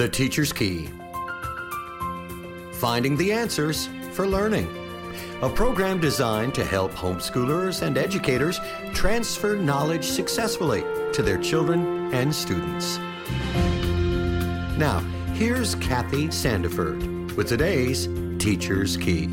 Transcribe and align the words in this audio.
The 0.00 0.08
Teacher's 0.08 0.50
Key 0.50 0.88
Finding 2.72 3.18
the 3.18 3.32
Answers 3.32 3.90
for 4.12 4.26
Learning. 4.26 4.66
A 5.42 5.50
program 5.50 6.00
designed 6.00 6.54
to 6.54 6.64
help 6.64 6.92
homeschoolers 6.92 7.82
and 7.82 7.98
educators 7.98 8.58
transfer 8.94 9.56
knowledge 9.56 10.06
successfully 10.06 10.84
to 11.12 11.22
their 11.22 11.36
children 11.36 12.14
and 12.14 12.34
students. 12.34 12.96
Now, 14.78 15.00
here's 15.34 15.74
Kathy 15.74 16.28
Sandiford 16.28 17.36
with 17.36 17.48
today's 17.48 18.08
Teacher's 18.38 18.96
Key. 18.96 19.28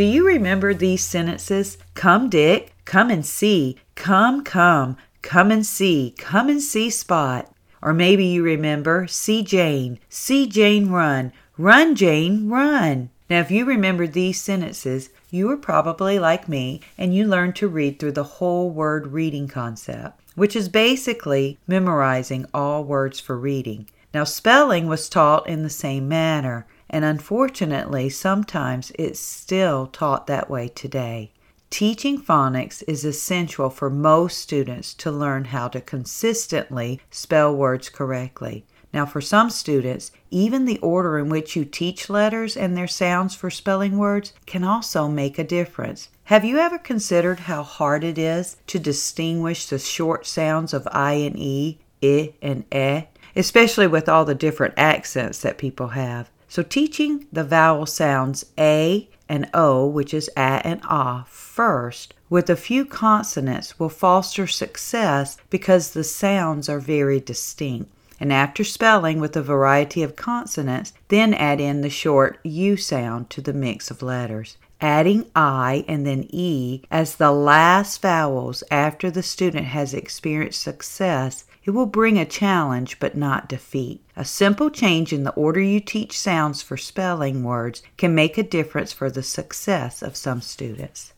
Do 0.00 0.06
you 0.06 0.26
remember 0.26 0.72
these 0.72 1.04
sentences? 1.04 1.76
Come, 1.92 2.30
Dick, 2.30 2.72
come 2.86 3.10
and 3.10 3.26
see. 3.26 3.76
Come, 3.96 4.42
come, 4.42 4.96
come 5.20 5.50
and 5.50 5.66
see. 5.66 6.14
Come 6.16 6.48
and 6.48 6.62
see 6.62 6.88
Spot. 6.88 7.52
Or 7.82 7.92
maybe 7.92 8.24
you 8.24 8.42
remember, 8.42 9.06
see 9.06 9.42
Jane, 9.42 9.98
see 10.08 10.46
Jane 10.46 10.88
run. 10.88 11.34
Run, 11.58 11.94
Jane, 11.94 12.48
run. 12.48 13.10
Now, 13.28 13.40
if 13.40 13.50
you 13.50 13.66
remember 13.66 14.06
these 14.06 14.40
sentences, 14.40 15.10
you 15.30 15.48
were 15.48 15.58
probably 15.58 16.18
like 16.18 16.48
me 16.48 16.80
and 16.96 17.14
you 17.14 17.28
learned 17.28 17.56
to 17.56 17.68
read 17.68 17.98
through 17.98 18.12
the 18.12 18.24
whole 18.40 18.70
word 18.70 19.08
reading 19.08 19.48
concept, 19.48 20.18
which 20.34 20.56
is 20.56 20.70
basically 20.70 21.58
memorizing 21.66 22.46
all 22.54 22.84
words 22.84 23.20
for 23.20 23.36
reading. 23.36 23.86
Now, 24.14 24.24
spelling 24.24 24.88
was 24.88 25.10
taught 25.10 25.46
in 25.46 25.62
the 25.62 25.68
same 25.68 26.08
manner 26.08 26.66
and 26.90 27.04
unfortunately, 27.04 28.10
sometimes 28.10 28.92
it's 28.98 29.20
still 29.20 29.86
taught 29.86 30.26
that 30.26 30.50
way 30.50 30.68
today. 30.68 31.32
Teaching 31.70 32.20
phonics 32.20 32.82
is 32.88 33.04
essential 33.04 33.70
for 33.70 33.88
most 33.88 34.38
students 34.38 34.92
to 34.94 35.10
learn 35.12 35.46
how 35.46 35.68
to 35.68 35.80
consistently 35.80 37.00
spell 37.10 37.54
words 37.54 37.88
correctly. 37.88 38.64
Now, 38.92 39.06
for 39.06 39.20
some 39.20 39.50
students, 39.50 40.10
even 40.32 40.64
the 40.64 40.78
order 40.78 41.16
in 41.16 41.28
which 41.28 41.54
you 41.54 41.64
teach 41.64 42.10
letters 42.10 42.56
and 42.56 42.76
their 42.76 42.88
sounds 42.88 43.36
for 43.36 43.48
spelling 43.48 43.98
words 43.98 44.32
can 44.46 44.64
also 44.64 45.06
make 45.06 45.38
a 45.38 45.44
difference. 45.44 46.08
Have 46.24 46.44
you 46.44 46.58
ever 46.58 46.76
considered 46.76 47.40
how 47.40 47.62
hard 47.62 48.02
it 48.02 48.18
is 48.18 48.56
to 48.66 48.80
distinguish 48.80 49.66
the 49.66 49.78
short 49.78 50.26
sounds 50.26 50.74
of 50.74 50.88
I 50.90 51.12
and 51.12 51.38
E, 51.38 51.78
I 52.02 52.34
and 52.42 52.64
E, 52.74 53.06
especially 53.36 53.86
with 53.86 54.08
all 54.08 54.24
the 54.24 54.34
different 54.34 54.74
accents 54.76 55.40
that 55.42 55.56
people 55.56 55.88
have? 55.88 56.28
So, 56.50 56.64
teaching 56.64 57.28
the 57.32 57.44
vowel 57.44 57.86
sounds 57.86 58.44
A 58.58 59.08
and 59.28 59.48
O, 59.54 59.86
which 59.86 60.12
is 60.12 60.28
A 60.36 60.60
and 60.66 60.80
Ah, 60.82 61.24
first 61.28 62.12
with 62.28 62.50
a 62.50 62.56
few 62.56 62.84
consonants 62.84 63.78
will 63.78 63.88
foster 63.88 64.48
success 64.48 65.36
because 65.48 65.92
the 65.92 66.02
sounds 66.02 66.68
are 66.68 66.80
very 66.80 67.20
distinct. 67.20 67.92
And 68.20 68.32
after 68.32 68.62
spelling 68.62 69.18
with 69.18 69.34
a 69.34 69.42
variety 69.42 70.02
of 70.02 70.14
consonants, 70.14 70.92
then 71.08 71.34
add 71.34 71.60
in 71.60 71.80
the 71.80 71.90
short 71.90 72.38
U 72.44 72.76
sound 72.76 73.30
to 73.30 73.40
the 73.40 73.54
mix 73.54 73.90
of 73.90 74.02
letters. 74.02 74.58
Adding 74.80 75.26
I 75.34 75.84
and 75.88 76.06
then 76.06 76.26
E 76.30 76.82
as 76.90 77.16
the 77.16 77.32
last 77.32 78.00
vowels 78.00 78.62
after 78.70 79.10
the 79.10 79.22
student 79.22 79.66
has 79.66 79.92
experienced 79.92 80.62
success 80.62 81.44
it 81.64 81.70
will 81.70 81.86
bring 81.86 82.18
a 82.18 82.24
challenge 82.24 82.98
but 82.98 83.16
not 83.16 83.48
defeat. 83.48 84.02
A 84.16 84.24
simple 84.24 84.70
change 84.70 85.12
in 85.12 85.24
the 85.24 85.32
order 85.32 85.60
you 85.60 85.80
teach 85.80 86.18
sounds 86.18 86.62
for 86.62 86.76
spelling 86.76 87.44
words 87.44 87.82
can 87.96 88.14
make 88.14 88.38
a 88.38 88.42
difference 88.42 88.92
for 88.92 89.10
the 89.10 89.22
success 89.22 90.02
of 90.02 90.16
some 90.16 90.40
students. 90.40 91.12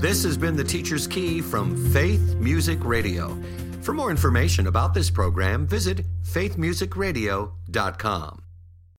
This 0.00 0.24
has 0.24 0.36
been 0.36 0.56
the 0.56 0.64
Teacher's 0.64 1.06
Key 1.06 1.40
from 1.40 1.92
Faith 1.92 2.36
Music 2.36 2.78
Radio. 2.84 3.36
For 3.82 3.92
more 3.92 4.10
information 4.12 4.68
about 4.68 4.94
this 4.94 5.10
program, 5.10 5.66
visit 5.66 6.06
faithmusicradio.com. 6.24 8.41